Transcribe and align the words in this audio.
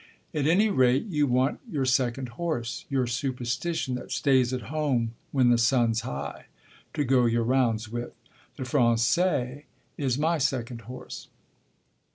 At 0.33 0.47
any 0.47 0.71
rate 0.71 1.05
you 1.09 1.27
want 1.27 1.59
your 1.69 1.85
second 1.85 2.29
horse 2.29 2.85
your 2.89 3.05
superstition 3.05 3.93
that 3.93 4.11
stays 4.11 4.51
at 4.51 4.63
home 4.73 5.13
when 5.31 5.51
the 5.51 5.59
sun's 5.59 6.01
high 6.01 6.47
to 6.95 7.03
go 7.03 7.27
your 7.27 7.43
rounds 7.43 7.87
with. 7.87 8.11
The 8.55 8.63
Français 8.63 9.65
is 9.99 10.17
my 10.17 10.39
second 10.39 10.81
horse." 10.89 11.27